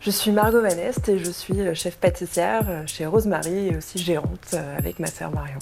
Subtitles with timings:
[0.00, 4.98] Je suis Margot Vanest et je suis chef pâtissière chez Rosemary et aussi gérante avec
[4.98, 5.58] ma sœur Marion.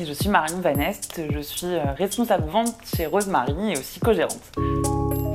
[0.00, 4.52] Et je suis Marion Vanest, je suis responsable vente chez Rosemary et aussi co-gérante.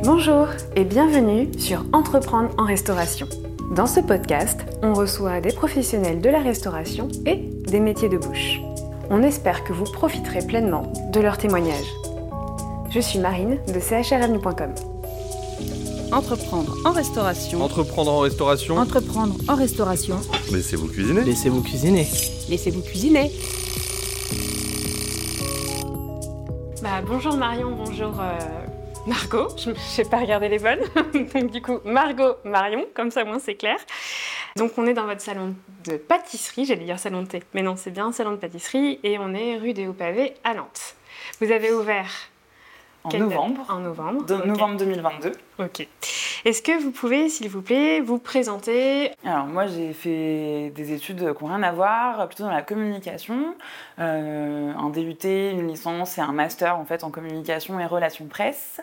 [0.04, 3.30] Bonjour et bienvenue sur Entreprendre en restauration.
[3.78, 8.60] Dans ce podcast, on reçoit des professionnels de la restauration et des métiers de bouche.
[9.10, 11.94] On espère que vous profiterez pleinement de leurs témoignages.
[12.90, 14.93] Je suis Marine de chrm.com.
[16.14, 17.64] Entreprendre en restauration.
[17.64, 18.78] Entreprendre en restauration.
[18.78, 20.22] Entreprendre en restauration.
[20.52, 21.24] Laissez-vous cuisiner.
[21.24, 22.08] Laissez-vous cuisiner.
[22.50, 23.32] Laissez-vous cuisiner.
[26.84, 28.38] Bah, bonjour Marion, bonjour euh,
[29.08, 29.48] Margot.
[29.58, 30.82] Je n'ai pas regardé les bonnes.
[31.34, 33.78] Donc du coup, Margot, Marion, comme ça moins c'est clair.
[34.56, 37.76] Donc on est dans votre salon de pâtisserie, j'allais dire salon de thé, mais non,
[37.76, 40.94] c'est bien un salon de pâtisserie et on est rue des Hauts-Pavés à Nantes.
[41.42, 42.12] Vous avez ouvert
[43.04, 43.66] en novembre.
[43.70, 44.26] En novembre.
[44.26, 45.32] De, Novembre 2022.
[45.60, 45.88] Ok.
[46.46, 51.20] Est-ce que vous pouvez, s'il vous plaît, vous présenter Alors moi j'ai fait des études
[51.20, 53.56] qui n'ont rien à voir, plutôt dans la communication,
[54.00, 58.82] euh, un DUT, une licence et un master en fait en communication et relations presse.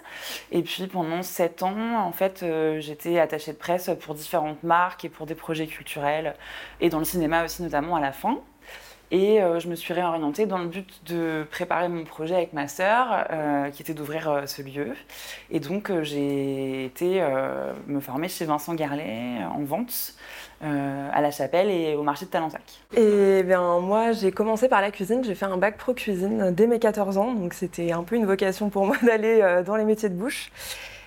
[0.52, 5.04] Et puis pendant sept ans, en fait, euh, j'étais attachée de presse pour différentes marques
[5.04, 6.34] et pour des projets culturels
[6.80, 8.38] et dans le cinéma aussi notamment à la fin.
[9.10, 12.68] Et euh, je me suis réorientée dans le but de préparer mon projet avec ma
[12.68, 14.92] sœur, euh, qui était d'ouvrir euh, ce lieu.
[15.50, 17.20] Et donc j'ai été
[17.86, 20.14] me former chez Vincent Garlet en vente.
[20.62, 22.62] à la chapelle et au marché de Talensac.
[22.94, 26.66] Et bien moi j'ai commencé par la cuisine, j'ai fait un bac pro cuisine dès
[26.66, 30.10] mes 14 ans, donc c'était un peu une vocation pour moi d'aller dans les métiers
[30.10, 30.50] de bouche.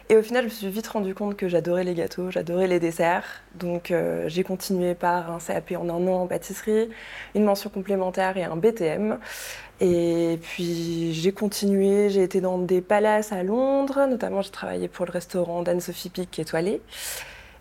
[0.09, 2.79] Et au final, je me suis vite rendu compte que j'adorais les gâteaux, j'adorais les
[2.79, 3.41] desserts.
[3.55, 6.89] Donc euh, j'ai continué par un CAP en un an en pâtisserie,
[7.35, 9.17] une mention complémentaire et un BTM.
[9.79, 15.05] Et puis j'ai continué, j'ai été dans des palaces à Londres, notamment j'ai travaillé pour
[15.05, 16.81] le restaurant d'Anne-Sophie Pic étoilé.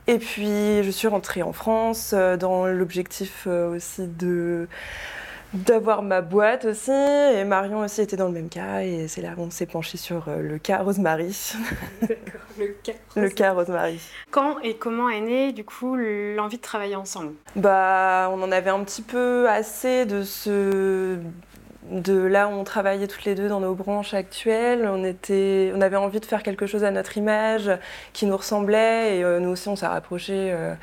[0.09, 4.67] Et puis je suis rentrée en France euh, dans l'objectif euh, aussi de
[5.55, 6.91] d'avoir ma boîte aussi.
[6.91, 8.83] Et Marion aussi était dans le même cas.
[8.83, 11.55] Et c'est là qu'on s'est penché sur euh, le cas Rosemary.
[12.59, 12.93] le cas.
[13.17, 14.01] Le cas Rosemary.
[14.31, 17.33] Quand et comment est née du coup l'envie de travailler ensemble?
[17.57, 21.19] Bah, on en avait un petit peu assez de ce
[21.91, 24.89] de là où on travaillait toutes les deux dans nos branches actuelles.
[24.89, 27.71] On, était, on avait envie de faire quelque chose à notre image
[28.13, 30.75] qui nous ressemblait et euh, nous aussi on s'est rapprochés euh,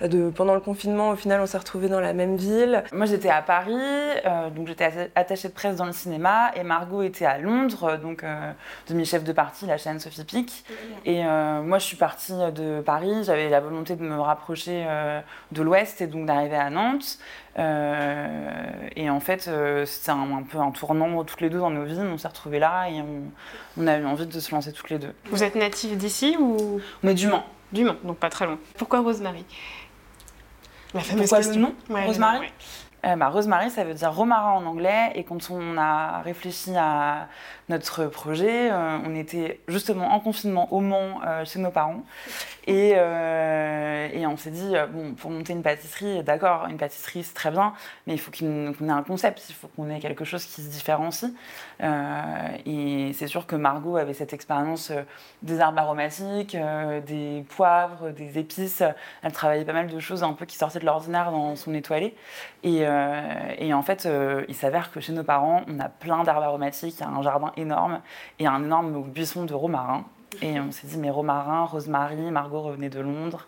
[0.00, 1.10] de, pendant le confinement.
[1.10, 2.84] Au final, on s'est retrouvés dans la même ville.
[2.92, 7.02] Moi j'étais à Paris, euh, donc j'étais attachée de presse dans le cinéma et Margot
[7.02, 8.24] était à Londres, donc
[8.88, 10.64] demi-chef de partie, la chaîne Sophie Pic.
[11.04, 14.86] Et moi je suis partie de Paris, j'avais la volonté de me rapprocher
[15.52, 17.18] de l'Ouest et donc d'arriver à Nantes.
[17.58, 19.50] Et en fait,
[19.84, 21.98] c'était un, peu un tournant toutes les deux dans nos vies.
[21.98, 23.02] On s'est retrouvés là et
[23.76, 25.12] on, a eu envie de se lancer toutes les deux.
[25.30, 26.80] Vous êtes native d'ici ou?
[27.02, 27.44] On est du Mans.
[27.72, 28.58] Du Mans, donc pas très loin.
[28.78, 29.44] Pourquoi Rosemary?
[30.94, 32.48] La fameuse Pourquoi le nom Rosemary
[33.06, 35.12] euh, bah, Rosemary, ça veut dire romarin en anglais.
[35.14, 37.28] Et quand on a réfléchi à
[37.68, 42.04] notre projet, euh, on était justement en confinement au Mans euh, chez nos parents.
[42.68, 47.52] Et, et on s'est dit, bon, pour monter une pâtisserie, d'accord, une pâtisserie c'est très
[47.52, 47.74] bien,
[48.08, 50.68] mais il faut qu'on ait un concept, il faut qu'on ait quelque chose qui se
[50.68, 51.30] différencie.
[51.80, 54.90] et c'est sûr que Margot avait cette expérience
[55.42, 56.56] des herbes aromatiques,
[57.06, 58.82] des poivres, des épices.
[59.22, 62.16] Elle travaillait pas mal de choses un peu qui sortaient de l'ordinaire dans son étoilé.
[62.64, 62.84] Et,
[63.58, 66.96] et en fait, euh, il s'avère que chez nos parents, on a plein d'herbes aromatiques,
[66.98, 68.00] il y a un jardin énorme
[68.38, 70.04] et un énorme buisson de romarin.
[70.42, 73.46] Et on s'est dit, mais romarin, Rosemary, Margot revenait de Londres,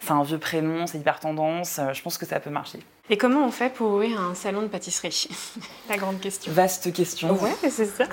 [0.00, 2.80] c'est un vieux prénom, c'est hyper tendance, euh, je pense que ça peut marcher.
[3.10, 5.28] Et comment on fait pour ouvrir un salon de pâtisserie
[5.88, 6.52] La grande question.
[6.52, 7.32] Vaste question.
[7.32, 8.04] Ouais, c'est ça.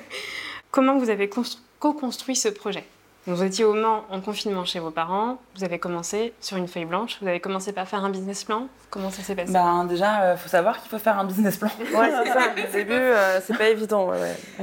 [0.70, 2.84] comment vous avez co-construit ce projet?
[3.26, 6.86] Vous étiez au Mans en confinement chez vos parents, vous avez commencé sur une feuille
[6.86, 8.68] blanche, vous avez commencé par faire un business plan.
[8.90, 9.52] Comment ça s'est passé?
[9.52, 11.68] Ben, Déjà, il euh, faut savoir qu'il faut faire un business plan.
[11.78, 12.52] Ouais, c'est ça.
[12.52, 14.10] Au début, euh, c'est pas évident.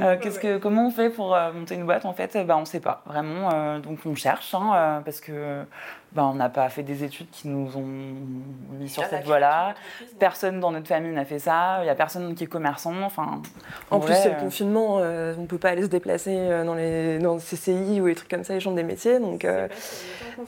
[0.00, 2.64] Euh, qu'est-ce que, comment on fait pour monter une boîte En fait, ben, on ne
[2.64, 3.78] sait pas vraiment.
[3.78, 5.64] donc on cherche, hein, parce que
[6.16, 7.86] ben, on n'a pas fait des études qui nous ont
[8.78, 9.74] mis sur cette voie-là.
[10.18, 11.78] Personne dans notre famille n'a fait ça.
[11.80, 13.02] Il n'y a personne qui est commerçant.
[13.02, 13.42] Enfin,
[13.90, 14.96] en, plus, c'est le confinement.
[14.96, 18.44] on ne peut pas aller se déplacer dans les dans CCI ou les trucs comme
[18.44, 19.20] ça, les chambres des métiers.
[19.20, 19.46] Donc,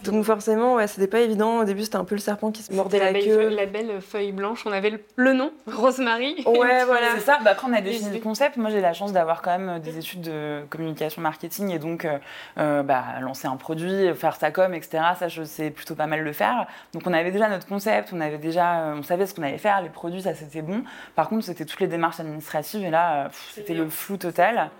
[0.04, 1.60] donc forcément, ouais, c'était pas évident.
[1.60, 3.48] Au début, c'était un peu le serpent qui se mordait la, queue.
[3.48, 6.44] la belle feuille blanche, on avait le, nom, Rosemary.
[6.46, 7.08] Ouais, voilà.
[7.14, 7.38] C'est ça.
[7.44, 8.56] Bah, après, on a défini le concept.
[8.56, 12.18] Moi, j'ai la chance d'avoir quand même des études de communication marketing et donc euh,
[12.58, 15.02] euh, bah, lancer un produit, faire sa com, etc.
[15.18, 16.66] Ça, je sait plutôt pas mal le faire.
[16.92, 19.82] Donc on avait déjà notre concept, on avait déjà, on savait ce qu'on allait faire,
[19.82, 20.82] les produits, ça c'était bon.
[21.14, 24.70] Par contre, c'était toutes les démarches administratives et là, c'était le flou total.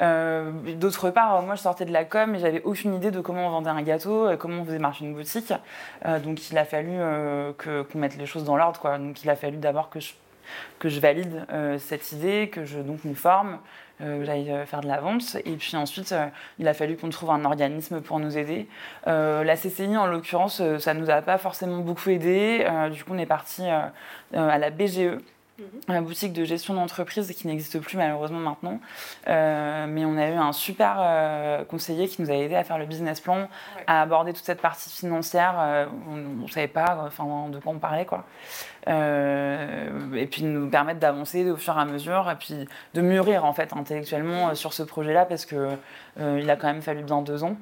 [0.00, 3.50] D'autre part, moi je sortais de la com et j'avais aucune idée de comment on
[3.50, 5.52] vendait un gâteau, comment on faisait marcher une boutique.
[6.24, 6.98] donc il a fallu
[7.58, 8.98] qu'on mette les choses dans l'ordre.
[8.98, 10.12] Donc il a fallu d'abord que je
[10.78, 13.58] que je valide euh, cette idée, que je donc me forme,
[14.02, 15.36] euh, j'aille euh, faire de la vente.
[15.44, 16.14] Et puis ensuite,
[16.58, 18.66] il a fallu qu'on trouve un organisme pour nous aider.
[19.06, 22.66] la CCI, en l'occurrence, ça ne nous a pas forcément beaucoup aidé.
[22.92, 23.92] du coup, on est parti à
[24.32, 25.18] la BGE.
[25.88, 28.80] La boutique de gestion d'entreprise qui n'existe plus malheureusement maintenant.
[29.26, 33.20] mais on a eu un super conseiller qui nous a aidé à faire le business
[33.20, 33.48] plan,
[33.86, 35.88] à aborder toute cette partie financière.
[36.08, 38.06] on ne savait pas enfin, de quoi on parlait.
[38.06, 38.24] Quoi.
[38.88, 43.44] Euh, et puis nous permettre d'avancer au fur et à mesure et puis de mûrir
[43.44, 45.76] en fait intellectuellement euh, sur ce projet-là parce que
[46.18, 47.56] euh, il a quand même fallu bien deux ans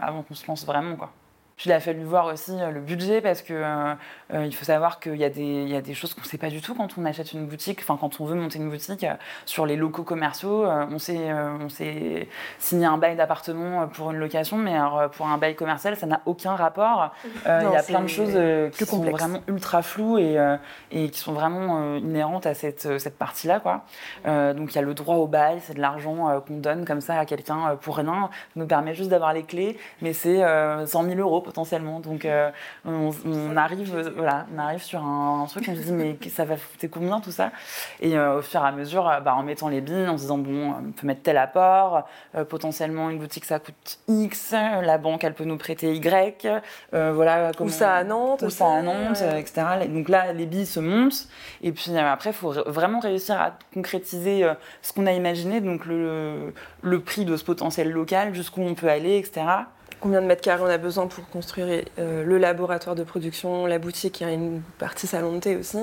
[0.00, 1.12] avant qu'on se lance vraiment quoi.
[1.56, 3.94] Puis il a fallu voir aussi euh, le budget parce que euh,
[4.34, 6.74] euh, il faut savoir qu'il y, a des choses qu'on ne sait pas du tout
[6.74, 9.06] quand on achète une boutique, enfin quand on veut monter une boutique.
[9.46, 11.68] sur les locaux commerciaux, on s'est on
[12.58, 16.20] signé un bail d'appartement pour une location, mais alors, pour un bail commercial, ça n'a
[16.26, 17.14] aucun rapport.
[17.46, 18.36] il y a plein de choses
[18.72, 20.36] qui sont vraiment ultra floues et,
[20.90, 23.60] et qui sont vraiment inhérentes à cette, cette partie-là.
[23.60, 23.84] Quoi.
[24.52, 27.18] donc il y a le droit au bail, c'est de l'argent qu'on donne comme ça
[27.18, 28.28] à quelqu'un pour rien.
[28.30, 30.42] Ça nous permet juste d'avoir les clés, mais c'est
[30.86, 32.00] 100 000 euros potentiellement.
[32.00, 32.50] Donc euh,
[32.84, 36.88] on, arrive, voilà, on arrive sur un, truc, on se dit mais ça va coûter
[36.88, 37.52] combien tout ça?
[38.00, 40.22] Et euh, au fur et à mesure, euh, bah, en mettant les billes, en se
[40.22, 42.06] disant bon, on peut mettre tel apport,
[42.48, 46.46] potentiellement une boutique ça coûte X, la banque elle peut nous prêter Y,
[46.92, 47.52] voilà.
[47.60, 48.42] Ou ça à Nantes.
[48.42, 49.62] Ou ça à Nantes, etc.
[49.88, 51.28] Donc là, les billes se montent.
[51.62, 54.50] Et puis après, il faut vraiment réussir à concrétiser
[54.82, 56.52] ce qu'on a imaginé, donc le,
[56.82, 59.44] le prix de ce potentiel local, jusqu'où on peut aller, etc
[60.00, 63.78] combien de mètres carrés on a besoin pour construire euh, le laboratoire de production, la
[63.78, 65.78] boutique, il y a une partie salon de thé aussi.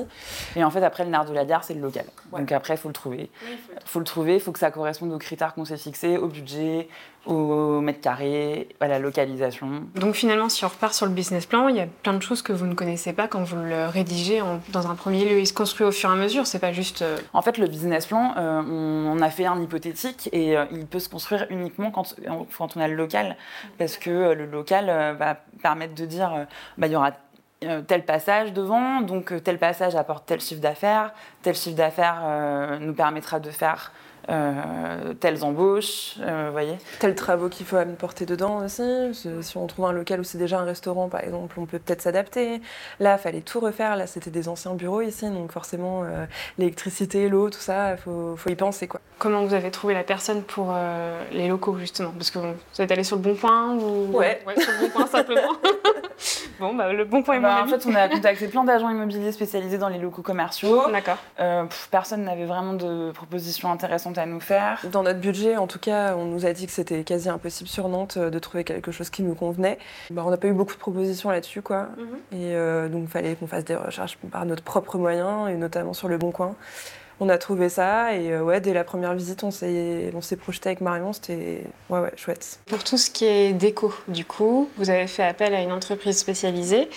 [0.56, 2.06] Et en fait, après, le nerf de la gare, c'est le local.
[2.32, 3.30] Donc après, il faut le trouver.
[3.48, 6.28] Il faut, le trouver, il faut que ça corresponde aux critères qu'on s'est fixés, au
[6.28, 6.88] budget,
[7.26, 9.84] au mètre carré, à la localisation.
[9.96, 12.42] Donc finalement, si on repart sur le business plan, il y a plein de choses
[12.42, 15.40] que vous ne connaissez pas quand vous le rédigez dans un premier lieu.
[15.40, 17.02] Il se construit au fur et à mesure, c'est pas juste...
[17.02, 20.86] Euh, en fait, le business plan, euh, on, a fait un hypothétique et euh, il
[20.86, 22.16] peut se construire uniquement quand,
[22.58, 23.38] quand on a le local,
[23.78, 26.46] parce que le local va permettre de dire,
[26.78, 27.12] bah, il y aura
[27.88, 33.40] tel passage devant, donc tel passage apporte tel chiffre d'affaires, tel chiffre d'affaires nous permettra
[33.40, 33.92] de faire
[34.30, 36.78] euh, telles embauches, euh, voyez.
[37.00, 38.84] Tels travaux qu'il faut apporter dedans aussi.
[39.14, 42.02] Si on trouve un local où c'est déjà un restaurant, par exemple, on peut peut-être
[42.02, 42.62] s'adapter.
[43.00, 43.98] Là, il fallait tout refaire.
[43.98, 46.26] Là, c'était des anciens bureaux ici, donc forcément, euh,
[46.58, 48.88] l'électricité, l'eau, tout ça, il faut, faut, y penser.
[48.88, 49.02] Quoi.
[49.20, 50.74] Comment vous avez trouvé la personne pour
[51.32, 52.12] les locaux, justement?
[52.12, 54.18] Parce que vous êtes allé sur le bon point ou...
[54.18, 54.42] Ouais.
[54.58, 55.54] sur le bon point, simplement.
[56.60, 59.32] bon, bah, le bon point est bah, En fait, on a contacté plein d'agents immobiliers
[59.32, 60.90] spécialisés dans les locaux commerciaux.
[60.92, 61.18] D'accord.
[61.92, 63.70] personne n'avait vraiment de propositions
[64.18, 64.80] à nous faire.
[64.92, 67.88] Dans notre budget, en tout cas, on nous a dit que c'était quasi impossible sur
[67.90, 69.78] Nantes euh, de trouver quelque chose qui nous convenait.
[70.10, 71.90] Bah, on n'a pas eu beaucoup de propositions là-dessus, quoi.
[71.98, 72.40] Mhm.
[72.40, 75.94] Et euh, donc, il fallait qu'on fasse des recherches par notre propre moyen, et notamment
[75.94, 76.56] sur le Bon Coin.
[77.20, 80.36] On a trouvé ça, et euh, ouais, dès la première visite, on s'est, on s'est
[80.36, 82.60] projeté avec Marion, c'était ouais, ouais, chouette.
[82.66, 86.18] Pour tout ce qui est déco, du coup, vous avez fait appel à une entreprise
[86.18, 86.90] spécialisée.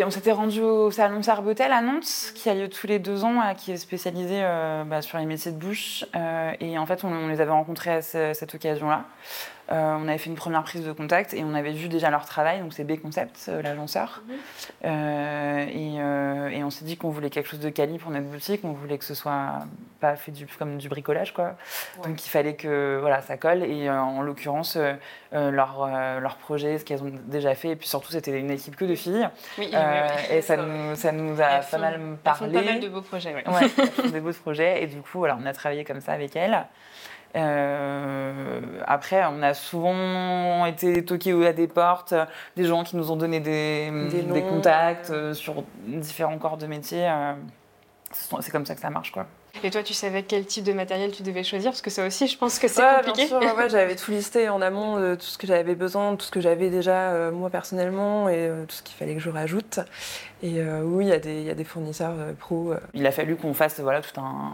[0.00, 3.22] Et on s'était rendu au salon Sarbotel à Nantes, qui a lieu tous les deux
[3.22, 6.06] ans, qui est spécialisé euh, bah, sur les métiers de bouche.
[6.16, 9.04] Euh, et en fait, on, les avait rencontrés à cette occasion-là.
[9.72, 12.24] Euh, on avait fait une première prise de contact et on avait vu déjà leur
[12.24, 14.22] travail, donc c'est B Concept, euh, l'agenceur.
[14.26, 14.34] Mhm.
[14.86, 18.72] Euh, et, on s'est dit qu'on voulait quelque chose de quali pour notre boutique, on
[18.72, 19.60] voulait que ce soit
[20.00, 21.56] pas fait du, comme du bricolage, quoi.
[22.04, 23.64] Donc il fallait que voilà, ça colle.
[23.64, 24.76] Et en l'occurrence,
[25.32, 25.88] leur,
[26.20, 28.94] leur projet, ce qu'elles ont déjà fait, et puis surtout c'était une équipe que de
[28.94, 29.28] filles.
[29.58, 29.72] Oui,
[30.30, 32.52] et ça nous, ça nous a pas mal parlé.
[32.52, 34.10] pas mal de beaux projets, ouais.
[34.10, 34.82] des beaux projets.
[34.82, 36.66] Et du coup, voilà, on a travaillé comme ça avec elles.
[37.36, 42.14] Euh, après, on a souvent été toqués à des portes,
[42.56, 47.08] des gens qui nous ont donné des, des, contacts euh, sur différents corps de métier.
[47.08, 47.34] Euh,
[48.40, 49.26] c'est comme ça que ça marche, quoi.
[49.62, 51.70] Et toi, tu savais quel type de matériel tu devais choisir?
[51.72, 53.26] Parce que ça aussi, je pense que c'est compliqué.
[53.26, 56.30] Bien sûr, j'avais tout listé en amont, de tout ce que j'avais besoin, tout ce
[56.30, 59.80] que j'avais déjà moi personnellement et tout ce qu'il fallait que je rajoute.
[60.42, 62.74] Et oui, il y, y, a des fournisseurs pros.
[62.94, 64.52] Il a fallu qu'on fasse voilà, tout un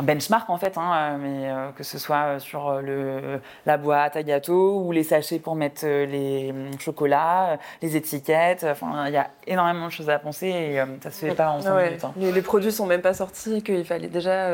[0.00, 3.76] un benchmark en fait, hein, euh, mais euh, que ce soit sur euh, le, la
[3.76, 8.64] boîte à gâteau ou les sachets pour mettre les chocolats, les étiquettes.
[8.68, 11.60] Enfin, il y a énormément de choses à penser et ça se fait pas en
[11.60, 12.04] 5 minutes.
[12.04, 12.12] Hein.
[12.16, 14.48] Les, produits sont même pas sortis, qu'il fallait déjà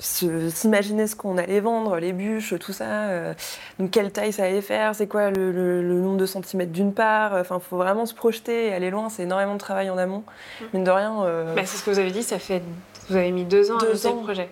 [0.00, 3.34] s'imaginer ce qu'on allait vendre, les bûches, tout ça.
[3.78, 7.34] donc quelle taille ça allait faire, c'est quoi le, nombre de centimètres d'une part.
[7.34, 9.08] Enfin, il faut vraiment se projeter et aller loin.
[9.08, 10.24] C'est énormément de travail en amont.
[10.60, 10.64] Mmh.
[10.74, 11.44] Mine de rien.
[11.54, 12.62] Bah, c'est ce que vous avez dit, ça fait
[13.10, 14.48] vous avez mis deux ans à monter le projet.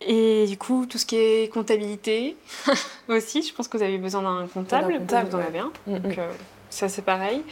[0.00, 2.36] Et du coup, tout ce qui est comptabilité
[3.08, 4.98] aussi, je pense que vous avez besoin d'un comptable.
[4.98, 5.72] comptable vous en avez un.
[5.86, 6.20] Mm, Donc, mm.
[6.20, 6.32] Euh,
[6.72, 7.44] ça, c'est pareil.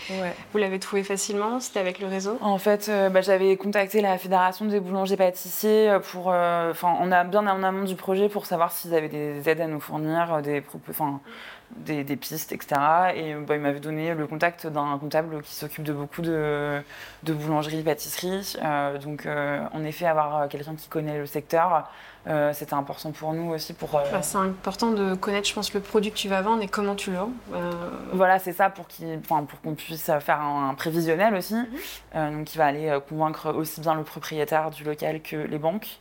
[0.52, 2.38] Vous l'avez trouvé facilement C'était avec le réseau?
[2.40, 6.28] En fait, euh, bah, j'avais contacté la Fédération des boulangers-pâtissiers euh, pour.
[6.28, 9.66] Enfin, on a bien en amont du projet pour savoir s'ils avaient des aides à
[9.66, 11.20] nous fournir, des, enfin,
[11.76, 12.80] des, pistes, etc.
[13.14, 16.80] Et bah, il m'avait donné le contact d'un comptable qui s'occupe de beaucoup de,
[17.22, 18.56] de boulangeries, pâtisseries.
[18.62, 21.88] Euh, donc, euh, en effet, avoir quelqu'un qui connaît le secteur,
[22.26, 23.72] euh, c'était important pour nous aussi.
[23.72, 23.90] pour.
[23.90, 26.94] Bah, c'est important de connaître, je pense, le produit que tu vas vendre et comment
[26.94, 27.32] tu le vends.
[28.12, 28.86] Voilà, c'est ça pour
[29.62, 31.54] qu'on puisse faire un, prévisionnel aussi.
[32.14, 32.38] Mhm.
[32.38, 35.98] donc, il va aller convaincre aussi bien le propriétaire du local que les banques.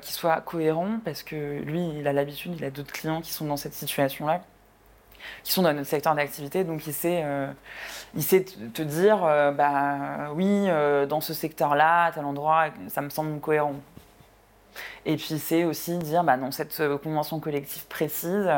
[0.00, 3.44] qui soit cohérent parce que lui, il a l'habitude, il a d'autres clients qui sont
[3.44, 4.40] dans cette situation-là
[5.46, 6.64] qui sont dans notre secteur d'activité.
[6.64, 7.46] Donc il sait, euh,
[8.14, 13.00] il sait te dire, euh, bah oui, euh, dans ce secteur-là, à tel endroit, ça
[13.00, 13.76] me semble cohérent.
[15.06, 18.50] Et puis c'est aussi dire, bah, dans cette convention collective précise,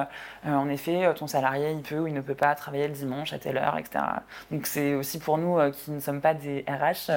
[0.45, 3.39] en effet, ton salarié, il peut ou il ne peut pas travailler le dimanche à
[3.39, 4.03] telle heure, etc.
[4.51, 7.13] Donc c'est aussi pour nous, qui ne sommes pas des RH,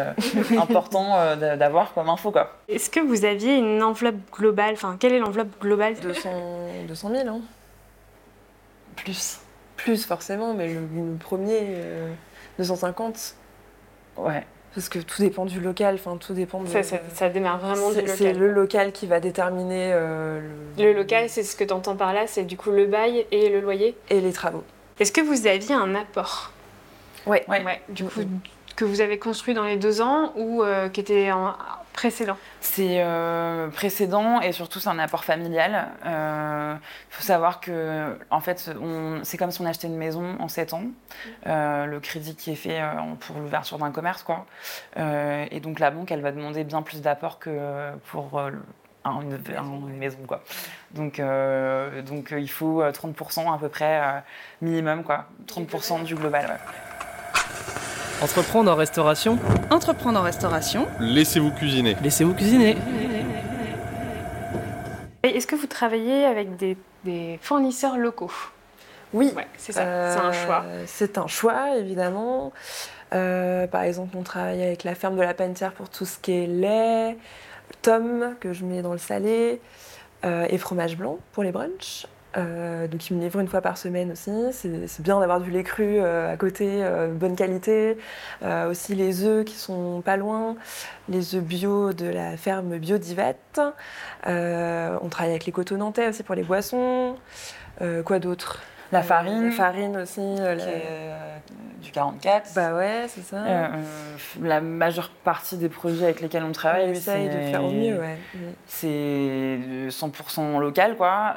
[0.62, 2.32] important d'avoir comme info.
[2.68, 5.96] Est-ce que vous aviez une enveloppe globale Enfin, quelle est l'enveloppe globale?
[6.00, 6.30] 200,
[6.88, 7.42] 200 000, hein
[8.96, 9.40] plus.
[9.78, 11.78] Plus forcément, mais le, premier,
[12.60, 13.36] 250.
[14.18, 14.46] Euh, ouais.
[14.74, 16.68] Parce que tout dépend du local, enfin tout dépend de...
[16.68, 18.16] Ça, ça, démarre vraiment du local.
[18.16, 19.92] C'est le local qui va déterminer...
[19.94, 20.40] Euh,
[20.78, 20.84] le...
[20.86, 20.94] le...
[20.94, 23.60] local, c'est ce que tu entends par là, c'est du coup le bail et le
[23.60, 24.64] loyer Et les travaux.
[25.00, 26.54] Est-ce que vous aviez un apport?
[27.26, 27.40] Oui.
[27.48, 27.64] Ouais.
[27.64, 27.82] ouais.
[27.90, 28.22] Du coup,
[28.76, 31.54] que vous avez construit dans les deux ans ou euh, qui était en
[31.94, 35.88] précédent C'est euh, précédent et surtout c'est un apport familial.
[36.04, 36.76] Il euh,
[37.10, 38.72] faut savoir que en fait
[39.24, 40.84] c'est comme si on achetait une maison en 7 ans.
[41.46, 42.82] le crédit qui est fait
[43.20, 44.46] pour l'ouverture d'un commerce quoi.
[44.98, 48.40] et donc la banque elle va demander bien plus d'apport que pour
[49.06, 50.44] une, maison quoi.
[50.92, 51.22] Donc,
[52.06, 54.24] donc il faut 30% à peu près
[54.62, 55.26] minimum quoi.
[55.48, 56.60] 30% du global.
[58.22, 59.40] Entreprendre en restauration
[59.72, 60.88] Entreprendre en restauration.
[61.00, 61.98] Laissez-vous cuisiner.
[62.04, 62.78] Laissez-vous cuisiner.
[65.24, 68.32] Est-ce que vous travaillez avec des, fournisseurs locaux?
[69.14, 69.34] Oui.
[69.58, 69.82] c'est ça,
[70.14, 70.64] c'est un choix.
[70.66, 72.54] Euh, c'est un choix, évidemment.
[73.14, 76.32] Euh, par exemple, on travaille avec la ferme de la Pentière pour tout ce qui
[76.32, 77.18] est lait,
[77.82, 79.60] tome que je mets dans le salé,
[80.26, 82.06] euh, et fromage blanc pour les brunchs.
[82.38, 84.32] Euh, donc ils me livrent une fois par semaine aussi.
[84.54, 87.98] C'est bien d'avoir du lait cru euh, à côté, euh, bonne qualité.
[88.70, 90.56] aussi les œufs qui sont pas loin,
[91.10, 92.98] les œufs bio de la ferme Bio
[94.26, 97.16] on travaille avec les coteaux nantais aussi pour les boissons.
[98.06, 98.62] quoi d'autre?
[98.92, 99.46] La farine.
[99.46, 100.20] La farine aussi.
[100.20, 101.38] Euh, euh,
[101.82, 102.54] du 44.
[102.56, 103.38] Bah ouais, c'est ça.
[103.38, 103.68] Euh,
[104.40, 108.00] la majeure partie des projets avec lesquels on travaille, on essaye de faire au mieux,
[108.00, 108.18] ouais.
[108.68, 109.58] C'est
[109.90, 111.34] 100% local, quoi.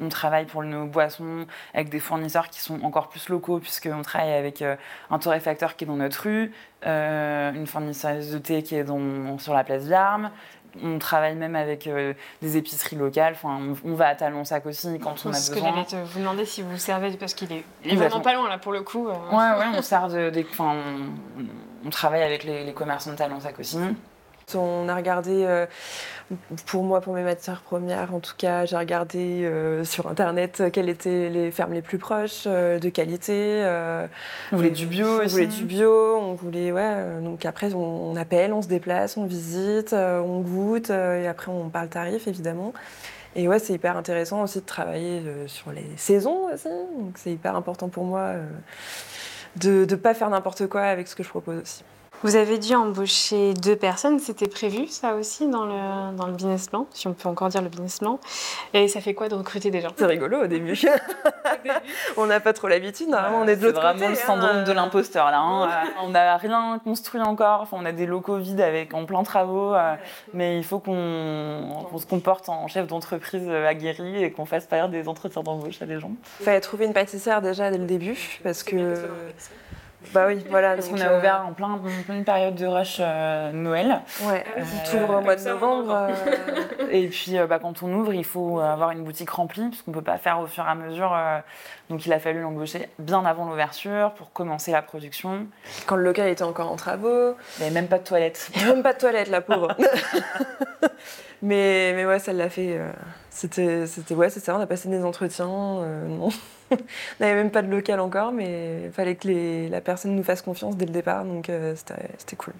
[0.00, 4.32] on travaille pour nos boissons avec des fournisseurs qui sont encore plus locaux, puisqu'on travaille
[4.32, 4.64] avec
[5.10, 6.52] un torréfacteur qui est dans notre rue,
[6.86, 10.30] une fournisseuse de thé qui est dans, sur la place Viarme,
[10.82, 13.34] on travaille même avec euh, des épiceries locales.
[13.34, 15.54] Enfin, on, va à Talon-Sac aussi quand on a besoin.
[15.54, 18.58] Que j'allais te vous demander si vous servez, parce qu'il est, vraiment pas loin là
[18.58, 19.08] pour le coup.
[19.08, 19.12] Euh.
[19.30, 20.74] Ouais, ouais, on sert de, enfin,
[21.84, 23.78] on, travaille avec les, les commerçants de Talon-Sac aussi.
[24.54, 25.66] On a regardé, euh,
[26.66, 30.88] pour moi, pour mes matières premières, en tout cas, j'ai regardé euh, sur Internet quelles
[30.88, 33.62] étaient les fermes les plus proches, euh, de qualité.
[34.52, 37.20] on voulait du bio On voulait du bio, on voulait, ouais.
[37.22, 41.88] Donc après, on, appelle, on se déplace, on visite, on goûte, et après, on parle
[41.88, 42.72] tarif, évidemment.
[43.36, 46.68] Et ouais, c'est hyper intéressant aussi de travailler sur les saisons aussi.
[46.98, 48.34] Donc c'est hyper important pour moi
[49.56, 51.84] de ne pas faire n'importe quoi avec ce que je propose aussi.
[52.22, 56.68] Vous avez dû embaucher deux personnes, c'était prévu ça aussi dans le, dans le business
[56.68, 58.18] plan, si on peut encore dire le business plan.
[58.74, 59.88] Et ça fait quoi de recruter des gens?
[59.96, 60.78] C'est rigolo au début.
[62.18, 63.92] on n'a pas trop l'habitude, normalement on est de l'autre côté.
[63.92, 64.64] C'est vraiment le syndrome hein.
[64.64, 65.40] de l'imposteur là.
[65.40, 65.70] Hein.
[66.02, 69.74] on n'a rien construit encore, enfin, on a des locaux vides avec, en plein travaux,
[69.74, 69.94] euh,
[70.34, 75.08] mais il faut qu'on se comporte en chef d'entreprise aguerri et qu'on fasse faire des
[75.08, 76.12] entretiens d'embauche à des gens.
[76.40, 79.08] Il fallait trouver une pâtissière déjà dès le début parce que
[80.12, 80.74] Bah oui, voilà.
[80.74, 83.00] Parce qu'on a ouvert en plein, pleine période de rush
[83.52, 84.00] Noël.
[84.22, 86.08] Ouais, on ouvre au mois de novembre.
[86.90, 89.96] et puis bah, quand on ouvre, il faut avoir une boutique remplie, parce qu'on ne
[89.96, 91.16] peut pas faire au fur et à mesure.
[91.88, 95.46] donc il a fallu l'embaucher bien avant l'ouverture pour commencer la production.
[95.86, 97.34] Quand le local était encore en travaux.
[97.58, 98.50] Il n'y avait même pas de toilette.
[98.64, 99.76] même pas de toilette, la pauvre.
[101.42, 102.78] mais, mais ouais, ça l'a fait.
[103.30, 105.48] C'était, c'était, ouais, c'est ça, on a passé des entretiens.
[105.48, 106.28] Euh, non.
[106.72, 106.76] on
[107.20, 110.42] n'avait même pas de local encore, mais il fallait que les, la personne nous fasse
[110.42, 112.54] confiance dès le départ, donc euh, c'était, c'était cool.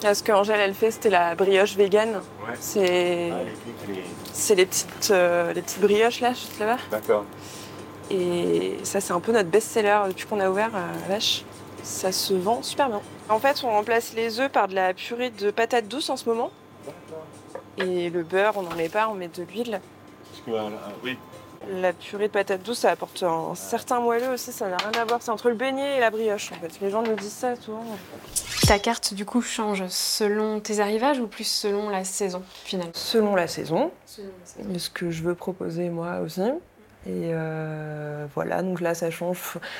[0.00, 2.08] ce qu'Angèle, elle fait, c'était la brioche vegan.
[2.08, 2.54] Ouais.
[2.58, 3.36] C'est, ah,
[4.32, 6.78] c'est les, petites, euh, les petites brioches là, juste là-bas.
[6.90, 7.24] D'accord.
[8.10, 10.70] Et ça, c'est un peu notre best-seller depuis qu'on a ouvert
[11.08, 11.44] Vache.
[11.84, 13.00] Ça se vend super bien.
[13.28, 16.28] En fait, on remplace les œufs par de la purée de patates douces en ce
[16.28, 16.50] moment.
[17.78, 19.80] Et le beurre, on n'en met pas, on met de l'huile.
[21.02, 21.16] oui.
[21.68, 25.04] La purée de patates douces, ça apporte un certain moelleux aussi, ça n'a rien à
[25.04, 25.20] voir.
[25.20, 26.80] C'est entre le beignet et la brioche en fait.
[26.80, 27.84] Les gens nous disent ça souvent.
[28.66, 32.92] Ta carte du coup change selon tes arrivages ou plus selon la saison finalement?
[32.94, 33.90] Selon la saison.
[34.06, 34.78] Selon la saison.
[34.78, 36.40] Ce que je veux proposer moi aussi.
[37.06, 39.38] Et euh, voilà, donc là ça change.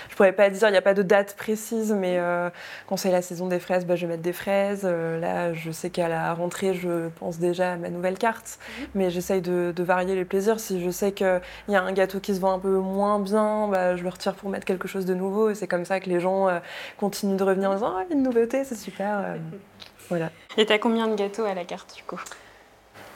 [0.08, 2.48] Je pourrais pas dire, il n'y a pas de date précise, mais euh,
[2.86, 4.82] quand c'est la saison des fraises, bah, je vais mettre des fraises.
[4.84, 8.86] Euh, là, je sais qu'à la rentrée, je pense déjà à ma nouvelle carte, mhm.
[8.94, 10.60] mais j'essaye de, varier les plaisirs.
[10.60, 13.68] Si je sais qu'il y a un gâteau qui se vend un peu moins bien,
[13.68, 15.50] bah, je le retire pour mettre quelque chose de nouveau.
[15.50, 16.48] Et c'est comme ça que les gens
[16.96, 19.36] continuent de revenir en disant Ah, une nouveauté, c'est super.
[20.08, 20.30] voilà.
[20.56, 22.20] Et tu as combien de gâteaux à la carte du coup?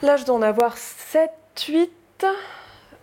[0.03, 1.31] Là, je dois en avoir 7,
[1.67, 2.25] 8.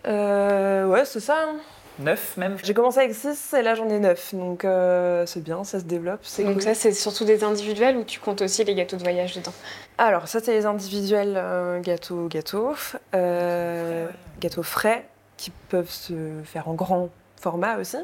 [0.07, 1.37] Euh, ouais, c'est ça.
[1.49, 1.57] Hein.
[1.99, 4.35] 9 même J'ai commencé avec 6 et là j'en ai 9.
[4.35, 6.21] Donc euh, c'est bien, ça se développe.
[6.39, 9.53] Donc ça c'est surtout des individuels ou tu comptes aussi les gâteaux de voyage dedans?
[9.99, 12.75] Alors ça c'est les individuels euh, gâteaux, gâteaux.
[13.15, 14.09] Euh,
[14.41, 15.07] gâteaux frais
[15.37, 17.11] qui peuvent se faire en grand
[17.43, 17.99] format aussi.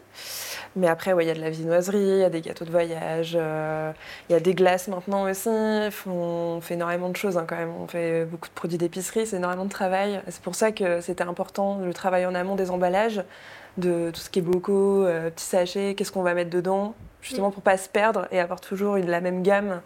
[0.76, 3.32] Mais après, il y a de la viennoiserie, il y a des gâteaux de voyage,
[3.40, 3.92] euh,
[4.28, 5.48] il y a des glaces maintenant aussi.
[6.06, 7.72] On fait énormément de choses hein, quand même.
[7.80, 10.20] On fait beaucoup de produits d'épicerie, c'est énormément de travail.
[10.28, 13.22] C'est pour ça que c'était important le travail en amont des emballages,
[13.78, 16.94] de tout ce qui est bocaux, euh, petits sachets, qu'est-ce qu'on va mettre dedans,
[17.28, 19.80] justement pour pas se perdre et avoir toujours la même gamme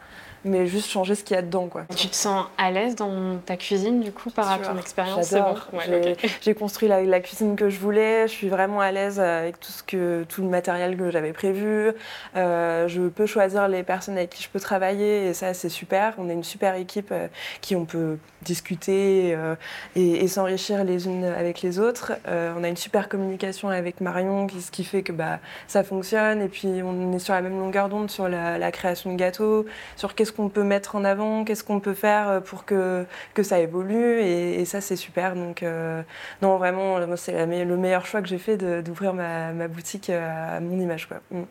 [0.44, 1.68] mais juste changer ce qu'il y a dedans.
[1.68, 1.84] Quoi.
[1.96, 5.30] Tu te sens à l'aise dans ta cuisine, du coup, par rapport à ton expérience?
[5.30, 5.68] J'adore.
[6.40, 8.26] J'ai construit la, cuisine que je voulais.
[8.26, 11.92] Je suis vraiment à l'aise avec tout, ce que, tout le matériel que j'avais prévu.
[12.36, 16.14] Euh, je peux choisir les personnes avec qui je peux travailler et ça, c'est super.
[16.18, 17.28] On est une super équipe euh,
[17.60, 19.54] qui on peut discuter euh,
[19.94, 22.12] et, s'enrichir les unes avec les autres.
[22.26, 26.42] on a une super communication avec Marion, ce qui fait que bah, ça fonctionne.
[26.42, 29.66] Et puis, on est sur la même longueur d'onde sur la, la création de gâteaux,
[29.96, 33.04] sur qu'est-ce qu'on peut mettre en avant, qu'est-ce qu'on peut faire euh, pour que,
[33.34, 34.20] que ça évolue.
[34.20, 35.34] Et, ça, c'est super.
[35.34, 36.02] Donc, euh,
[36.40, 40.60] non, vraiment, c'est le meilleur choix que j'ai fait d'ouvrir ma, ma, boutique euh, à
[40.60, 41.08] mon image.
[41.08, 41.18] Quoi.
[41.30, 41.42] Mm.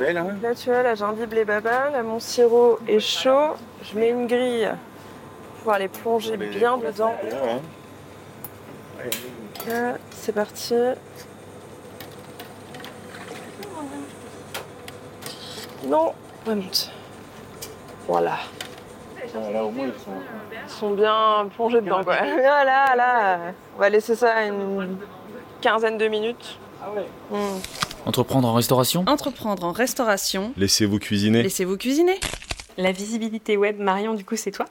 [0.00, 1.90] Là, là, tu vois, là, j'imbibe les babas.
[1.90, 3.54] Là, mon sirop est chaud.
[3.82, 7.14] Je mets une grille pour pouvoir les plonger bien dedans.
[9.68, 10.74] Là, c'est parti.
[15.86, 16.12] Non,
[16.46, 16.90] remonte.
[18.06, 18.38] Voilà.
[19.34, 22.16] Voilà, au moins ils sont, bien plongés dedans quoi.
[22.20, 23.38] Voilà, là,
[23.76, 24.98] on va laisser ça une
[25.60, 26.58] quinzaine de minutes.
[26.82, 27.06] Ah ouais.
[27.30, 27.58] Hmm.
[28.04, 29.04] Entreprendre en restauration?
[29.06, 30.52] Entreprendre en restauration.
[30.56, 31.42] Laissez-vous cuisiner.
[31.42, 32.18] Laissez-vous cuisiner.
[32.76, 34.66] La visibilité web, Marion, du coup, c'est toi?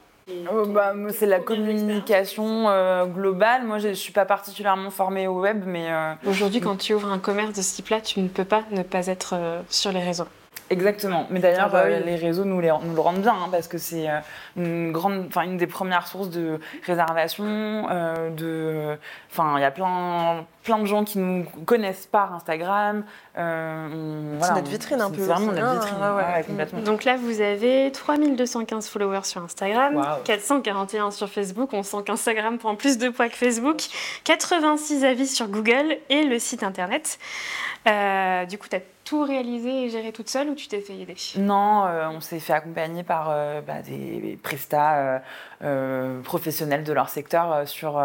[0.51, 3.65] Oh, bah, c'est la communication euh, globale.
[3.65, 5.91] Moi, je ne suis pas particulièrement formée au web, mais...
[5.91, 8.84] Euh, Aujourd'hui, quand tu ouvres un commerce de ce type-là, tu ne peux pas ne
[8.84, 10.27] pas être euh, sur les réseaux.
[10.71, 11.27] Exactement.
[11.29, 13.67] Mais d'ailleurs, ah bah euh, les réseaux nous, les, nous, le rendent bien, hein, parce
[13.67, 14.19] que c'est euh,
[14.55, 17.43] une grande, enfin une des premières sources de réservation.
[17.45, 18.97] Euh, de,
[19.29, 23.03] enfin, il y a plein, plein de gens qui nous connaissent par Instagram.
[23.38, 25.17] Euh, c'est notre vitrine un peu.
[25.17, 25.97] C'est vraiment notre vitrine.
[26.01, 26.81] Ah, complètement.
[26.84, 31.71] Donc là, vous avez 3215 followers sur Instagram, 441 sur Facebook.
[31.73, 33.81] On sent qu'Instagram prend plus de poids que Facebook.
[34.23, 37.19] 86 avis sur Google et le site internet.
[37.86, 38.81] du coup, tu as
[39.12, 41.15] tout réalisé et géré toute seule ou tu t'es fait aider?
[41.36, 45.21] Non, euh, on s'est fait accompagner par euh, bah, des prestats
[45.62, 48.02] euh, professionnels de leur secteur sur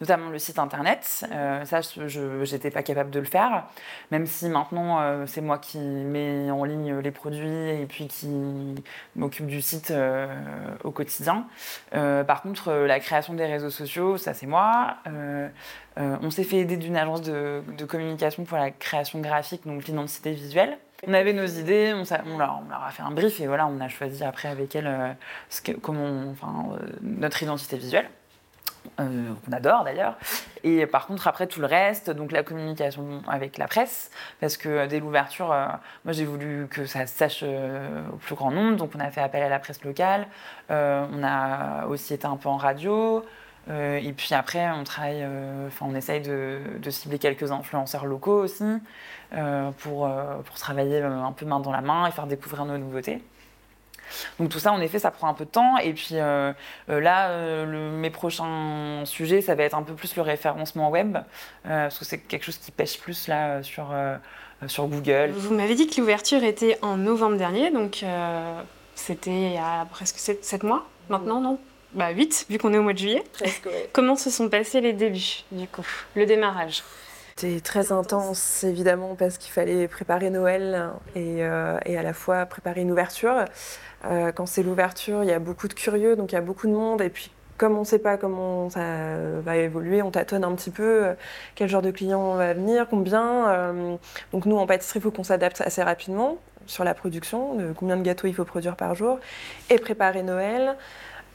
[0.00, 1.26] notamment le site internet.
[1.64, 3.66] ça, je n'étais pas capable de le faire,
[4.10, 8.82] même si maintenant c'est moi qui mets en ligne les produits et puis qui
[9.14, 9.92] m'occupe du site
[10.84, 11.44] au quotidien.
[11.90, 14.96] par contre, la création des réseaux sociaux, ça c'est moi.
[15.98, 20.32] Euh, on s'est fait aider d'une agence de, communication pour la création graphique, donc l'identité
[20.32, 20.78] visuelle.
[21.06, 24.24] On avait nos idées, on, leur, a fait un brief et voilà, on a choisi
[24.24, 28.08] après avec elle euh, comment, euh, notre identité visuelle.
[28.96, 30.16] qu'on adore d'ailleurs.
[30.64, 34.86] Et par contre, après tout le reste, donc la communication avec la presse, parce que
[34.86, 35.48] dès l'ouverture,
[36.04, 39.20] moi j'ai voulu que ça se sache au plus grand nombre, donc on a fait
[39.22, 40.26] appel à la presse locale,
[40.70, 43.24] on a aussi été un peu en radio.
[43.68, 45.26] Et puis après, on travaille,
[45.66, 48.64] enfin, on essaye de, cibler quelques influenceurs locaux aussi
[49.78, 50.08] pour,
[50.44, 53.20] pour travailler un peu main dans la main et faire découvrir nos nouveautés.
[54.38, 55.78] Donc tout ça, en effet, ça prend un peu de temps.
[55.78, 56.52] Et puis euh,
[56.88, 61.18] euh, là, euh, mes prochains sujets, ça va être un peu plus le référencement web,
[61.64, 63.94] parce que c'est quelque chose qui pêche plus là sur,
[64.66, 65.30] sur Google.
[65.34, 68.04] Vous m'avez dit que l'ouverture était en novembre dernier, donc
[68.94, 71.58] c'était il y a presque 7, mois maintenant, non?
[71.96, 73.24] Bah 8, vu qu'on est au mois de juillet.
[73.32, 76.84] Presque, Comment se sont passés les débuts, du coup, le démarrage?
[77.36, 82.80] C'était très intense, évidemment, parce qu'il fallait préparer Noël et, et, à la fois préparer
[82.80, 83.44] une ouverture.
[84.04, 86.66] Euh, quand c'est l'ouverture, il y a beaucoup de curieux, donc il y a beaucoup
[86.66, 87.00] de monde.
[87.00, 88.80] Et puis, comme on ne sait pas comment ça
[89.42, 91.14] va évoluer, on tâtonne un petit peu euh,
[91.54, 93.48] quel genre de client va venir, combien.
[93.48, 93.96] Euh,
[94.32, 97.96] donc nous, en pâtisserie, il faut qu'on s'adapte assez rapidement sur la production, de combien
[97.96, 99.18] de gâteaux il faut produire par jour,
[99.70, 100.76] et préparer Noël.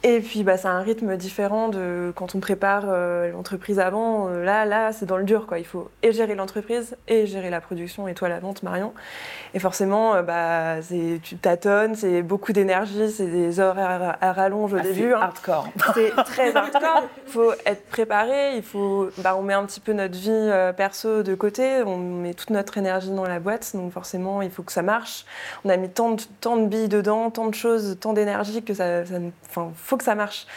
[0.03, 4.29] Et puis, bah, c'est un rythme différent de quand on prépare euh, l'entreprise avant.
[4.29, 5.59] Euh, là, là, c'est dans le dur, quoi.
[5.59, 8.93] Il faut et gérer l'entreprise et gérer la production et toi la vente, Marion.
[9.53, 10.77] Et forcément, euh, bah,
[11.21, 15.13] tu tâtonnes, c'est beaucoup d'énergie, c'est des heures à, rallonge au ah, début.
[15.13, 15.19] Hein.
[15.21, 15.67] hardcore.
[15.93, 17.03] C'est très hardcore.
[17.27, 18.55] Il faut être préparé.
[18.55, 21.83] Il faut, bah, on met un petit peu notre vie perso de côté.
[21.85, 25.25] On met toute notre énergie dans la boîte, donc forcément, il faut que ça marche.
[25.63, 28.73] On a mis tant de, tant de billes dedans, tant de choses, tant d'énergie que
[28.73, 29.15] ça, ça
[29.49, 30.47] enfin, faut que ça marche.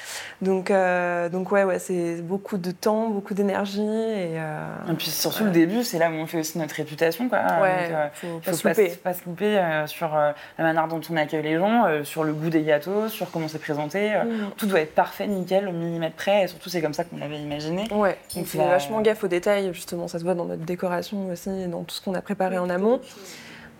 [0.42, 3.80] Donc, euh, donc ouais, ouais c'est beaucoup de temps, beaucoup d'énergie.
[3.80, 7.28] Et, euh, et, puis surtout le début, c'est là où on fait aussi notre réputation.
[7.28, 7.40] Quoi.
[7.60, 11.42] Ouais, donc, euh, faut, pas, se pas, se louper sur la manière dont on accueille
[11.42, 14.10] les gens, sur le goût des gâteaux, sur comment c'est présenté.
[14.10, 14.50] Mm.
[14.56, 16.44] Tout doit être parfait, nickel, au millimètre près.
[16.44, 17.88] Et surtout, c'est comme ça qu'on l'avait imaginé.
[17.90, 20.06] Ouais, donc c'est vachement gaffe aux détails, justement.
[20.06, 23.00] Ça se voit dans notre décoration aussi, dans tout ce qu'on a préparé en amont.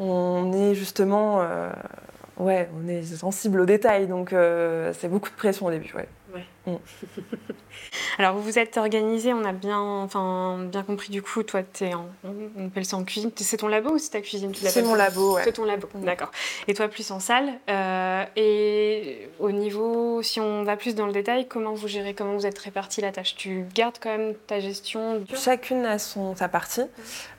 [0.00, 1.46] On est justement
[2.36, 5.92] Ouais, on est sensible aux détails, donc euh, c'est beaucoup de pression au début.
[5.94, 6.08] Ouais.
[8.18, 11.94] Alors, vous vous êtes organisé, on a bien, enfin, bien compris du coup, toi, es
[11.94, 13.30] en, on appelle ça en cuisine.
[13.36, 15.42] C'est ton labo ou c'est ta cuisine C'est mon labo, ouais.
[15.44, 16.04] C'est ton labo, mm.
[16.04, 16.30] d'accord.
[16.68, 17.50] Et toi, plus en salle.
[17.68, 22.34] Euh, et au niveau, si on va plus dans le détail, comment vous gérez, comment
[22.34, 23.34] vous êtes répartis la tâche?
[23.36, 26.84] Tu gardes quand même ta gestion Chacune a son, sa partie.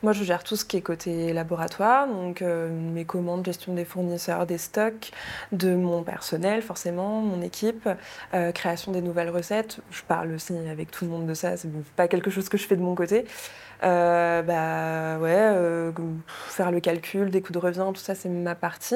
[0.03, 3.85] Moi, je gère tout ce qui est côté laboratoire, donc euh, mes commandes, gestion des
[3.85, 5.11] fournisseurs, des stocks,
[5.51, 7.89] de mon personnel, forcément, mon équipe,
[8.33, 9.79] euh, création des nouvelles recettes.
[9.91, 12.67] Je parle aussi avec tout le monde de ça, c'est pas quelque chose que je
[12.67, 13.25] fais de mon côté.
[13.83, 15.91] Euh, bah ouais, euh,
[16.47, 18.95] faire le calcul des coûts de revient, tout ça, c'est ma partie.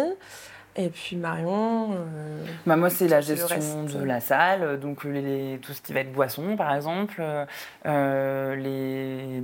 [0.76, 1.92] Et puis Marion.
[1.94, 6.02] Euh, bah moi, c'est la gestion de la salle, donc les, tout ce qui va
[6.02, 7.22] être boisson, par exemple,
[7.86, 9.42] les,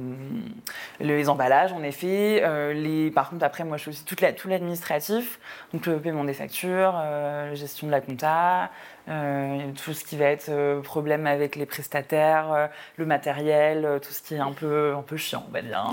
[1.00, 2.44] les emballages, en effet.
[2.74, 5.40] les, par contre, après, moi, je fais aussi toute la, tout l'administratif,
[5.74, 8.70] donc le paiement des factures, la gestion de la compta,
[9.08, 14.12] euh, tout ce qui va être euh, problème avec les prestataires, euh, le matériel, tout
[14.12, 15.92] ce qui est un peu, un peu chiant, on va dire.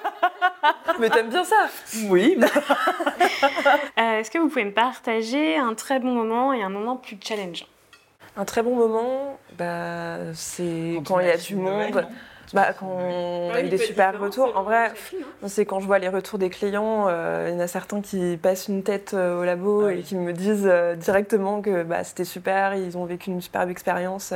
[0.98, 1.68] Mais t'aimes bien ça?
[2.08, 2.38] Oui.
[3.96, 7.66] Est-ce que vous pouvez me partager un très bon moment et un moment plus challengeant?
[8.38, 12.06] Un très bon moment, bah, c'est quand, il y a du monde.
[12.52, 14.52] Bah, quand on a eu des super retours.
[14.56, 14.92] En vrai,
[15.46, 18.38] c'est quand je vois les retours des clients, euh, il y en a certains qui
[18.40, 22.24] passent une tête euh, au labo et qui me disent euh, directement que bah, c'était
[22.24, 24.32] super, ils ont vécu une superbe expérience,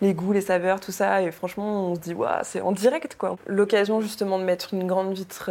[0.00, 1.22] les goûts, les saveurs, tout ça.
[1.22, 3.36] Et franchement, on se dit, waouh, c'est en direct quoi.
[3.46, 5.50] L'occasion justement de mettre une grande vitre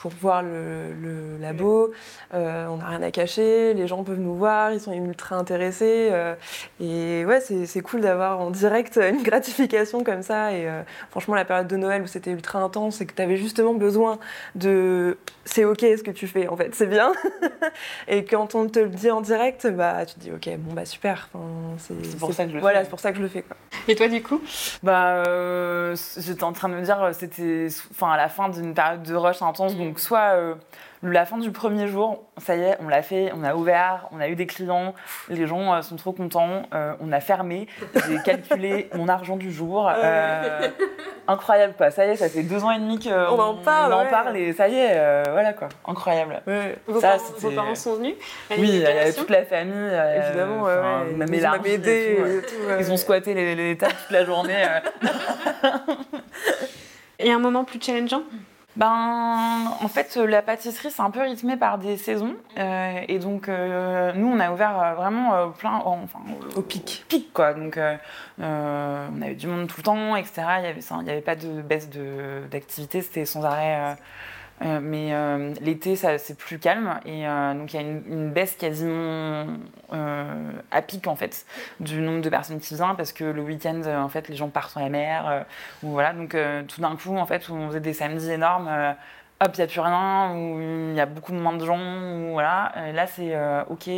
[0.00, 1.92] pour voir le, le labo,
[2.32, 6.12] on n'a rien à cacher, les gens peuvent nous voir, ils sont ultra intéressés.
[6.80, 10.52] et ouais, c'est cool d'avoir en direct une gratification comme ça.
[10.52, 10.68] Et
[11.10, 14.18] franchement, la période de Noël où c'était ultra intense et que tu avais justement besoin
[14.54, 17.12] de c'est ok ce que tu fais en fait, c'est bien.
[18.08, 20.84] et quand on te le dit en direct, bah tu te dis ok, bon bah
[20.84, 21.28] super.
[21.78, 23.56] c'est pour ça que je le voilà, c'est pour ça que je le fais quoi.
[23.88, 24.40] Et toi du coup?
[24.82, 29.02] Bah euh, j'étais en train de me dire c'était enfin à la fin d'une période
[29.02, 30.54] de rush intense donc soit euh,
[31.02, 34.20] la fin du premier jour, ça y est, on l'a fait, on a ouvert, on
[34.20, 34.94] a eu des clients,
[35.30, 37.68] les gens euh, sont trop contents, euh, on a fermé,
[38.06, 39.90] j'ai calculé mon argent du jour.
[39.94, 40.68] Euh,
[41.26, 43.96] incroyable quoi, ça y est, ça fait deux ans et demi qu'on en parle, on
[43.96, 46.42] en parle et ça y est, voilà quoi, incroyable.
[46.86, 48.14] Vos, ça, parents, vos, parents, sont venus
[48.50, 50.66] Oui, il y a toute la famille, évidemment,
[51.32, 52.42] ils ont aidé,
[52.78, 54.60] ils ont squatté les, les tables toute la journée.
[57.18, 58.22] et un moment plus challengeant?
[58.76, 62.36] Ben, en fait, la pâtisserie, c'est un peu rythmé par des saisons.
[62.56, 66.20] Euh, et donc, euh, nous, on a ouvert euh, vraiment plein, enfin,
[66.54, 67.04] au pic.
[67.08, 67.52] pic, quoi.
[67.54, 67.78] Donc,
[68.38, 70.42] on avait du monde tout le temps, etc.
[70.58, 71.88] Il n'y avait, avait pas de baisse
[72.50, 73.96] d'activité, c'était sans arrêt
[74.62, 77.00] euh, mais euh, l'été, c'est plus calme.
[77.06, 79.46] Et euh, donc, il y a une, baisse quasiment
[79.90, 81.46] à pic, en fait,
[81.80, 84.72] du nombre de personnes qui viennent, parce que le week-end, en fait, les gens partent
[84.72, 85.46] sur la mer.
[85.82, 86.12] ou voilà.
[86.12, 86.36] Donc,
[86.68, 88.94] tout d'un coup, en fait, on faisait des samedis énormes
[89.42, 92.32] hop, il n'y a plus rien, ou il y a beaucoup moins de gens, ou
[92.32, 92.72] voilà.
[92.92, 93.88] là, c'est euh, OK.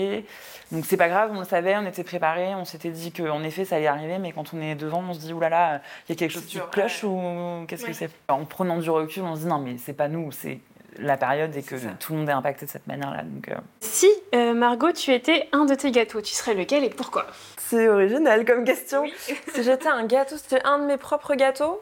[0.71, 3.65] Donc, c'est pas grave, on le savait, on était préparés, on s'était dit qu'en effet,
[3.65, 6.17] ça allait arriver, mais quand on est devant, on se dit, oulala, il y a
[6.17, 8.11] quelque chose qui cloche, ou qu'est-ce que c'est?
[8.29, 10.61] En prenant du recul, on se dit, non, mais c'est pas nous, c'est
[10.99, 13.23] la période et que tout le monde est impacté de cette manière-là.
[13.23, 13.55] Donc, euh.
[13.81, 17.27] Si, euh, Margot, tu étais un de tes gâteaux, tu serais lequel et pourquoi?
[17.57, 19.05] C'est original comme question.
[19.17, 21.81] si j'étais un gâteau, c'était un de mes propres gâteaux?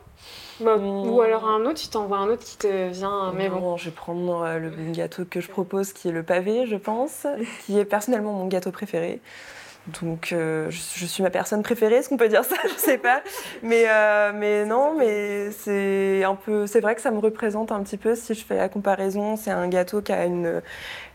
[0.61, 3.33] Bah, ou alors un autre, tu t'envoies un autre qui te vient.
[3.33, 3.77] Mais bon.
[3.77, 7.27] Je vais prendre le gâteau que je propose, qui est le pavé, je pense,
[7.67, 9.21] qui est personnellement mon gâteau préféré.
[9.87, 12.57] Donc, euh, je, suis ma personne préférée, est-ce qu'on peut dire ça?
[12.65, 13.23] Je sais pas.
[13.63, 16.67] Mais, euh, mais non, mais c'est un peu.
[16.67, 19.37] C'est vrai que ça me représente un petit peu si je fais la comparaison.
[19.37, 20.61] C'est un gâteau qui a une,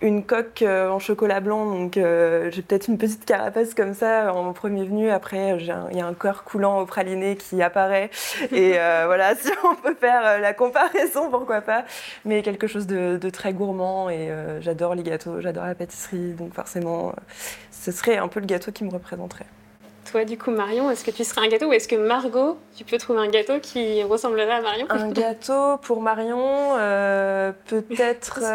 [0.01, 4.51] une coque euh, en chocolat blanc, donc j'ai peut-être une petite carapace comme ça en
[4.53, 5.09] premier venu.
[5.09, 8.09] Après, il y a un cœur coulant au praliné qui apparaît.
[8.51, 8.71] Et
[9.05, 11.85] voilà, si on peut faire la comparaison, pourquoi pas.
[12.25, 16.53] Mais quelque chose de, de très gourmand et j'adore les gâteaux, j'adore la pâtisserie, donc
[16.53, 17.13] forcément,
[17.71, 19.45] ce serait un peu le gâteau qui me représenterait.
[20.11, 22.83] Toi, du coup, Marion, est-ce que tu serais un gâteau ou est-ce que Margot, tu
[22.83, 28.39] peux trouver un gâteau qui ressemblerait à Marion Un gâteau pour Marion, euh, peut-être.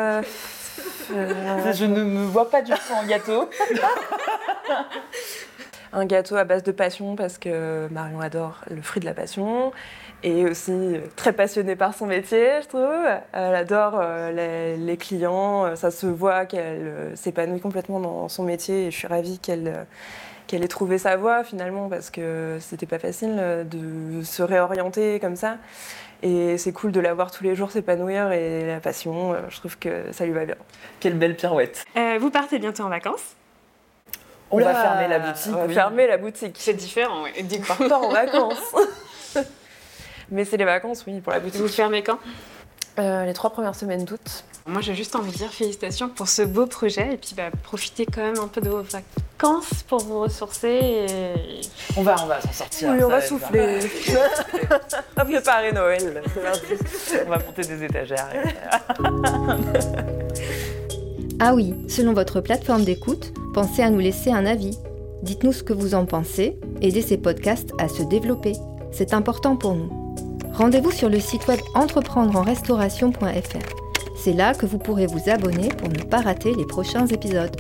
[1.12, 3.51] Euh, euh, Je ne me vois pas du tout en gâteau.
[5.92, 9.72] un gâteau à base de passion parce que Marion adore le fruit de la passion
[10.22, 13.07] et aussi euh, très passionnée par son métier, je trouve.
[13.33, 18.87] Elle adore euh, les, clients, ça se voit qu'elle euh, s'épanouit complètement dans son métier
[18.87, 19.87] et je suis ravie qu'elle
[20.46, 25.37] qu'elle ait trouvé sa voie finalement parce que c'était pas facile de se réorienter comme
[25.37, 25.59] ça.
[26.24, 29.79] Et c'est cool de la voir tous les jours s'épanouir et la passion, je trouve
[29.79, 30.57] que ça lui va bien.
[30.98, 31.85] Quelle belle pirouette.
[32.18, 33.37] vous partez bientôt en vacances
[34.51, 35.53] On va fermer la boutique.
[35.55, 36.57] On va fermer la boutique.
[36.59, 37.43] C'est différent, oui.
[37.45, 37.85] Du coup.
[37.85, 38.75] en vacances.
[40.31, 41.61] Mais c'est les vacances, oui, pour la boutique.
[41.61, 42.19] Vous fermez quand?
[42.99, 44.45] Euh, Les trois premières semaines d'août.
[44.67, 48.05] Moi, j'ai juste envie de dire félicitations pour ce beau projet et puis bah, profitez
[48.07, 50.69] quand même un peu de vos vacances pour vous ressourcer.
[51.09, 51.61] Et...
[51.97, 52.91] On va, on va s'en sortir.
[52.91, 53.79] Oui, on va souffler.
[54.11, 56.23] on va préparer Noël.
[57.27, 58.29] on va monter des étagères.
[61.41, 64.79] ah oui, selon votre plateforme d'écoute, pensez à nous laisser un avis.
[65.23, 68.55] Dites-nous ce que vous en pensez, aidez ces podcasts à se développer.
[68.91, 69.91] C'est important pour nous.
[70.53, 73.59] Rendez-vous sur le site web entreprendreenrestauration.fr.
[74.17, 77.57] C'est là que vous pourrez vous abonner pour ne pas rater les prochains épisodes.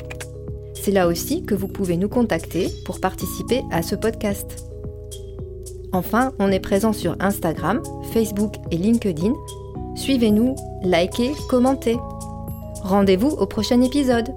[0.74, 4.66] C'est là aussi que vous pouvez nous contacter pour participer à ce podcast.
[5.92, 9.34] Enfin, on est présent sur Instagram, Facebook et LinkedIn.
[9.96, 11.98] Suivez-nous, likez, commentez.
[12.82, 14.30] Rendez-vous au prochain épisode.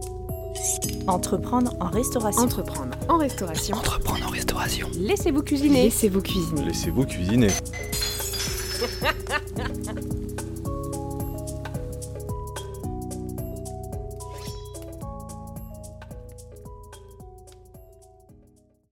[1.07, 2.43] Entreprendre en restauration.
[2.43, 3.75] Entreprendre en restauration.
[3.75, 4.87] Entreprendre en restauration.
[4.97, 5.83] Laissez-vous cuisiner.
[5.83, 6.65] Laissez-vous cuisiner.
[6.65, 7.47] Laissez-vous cuisiner.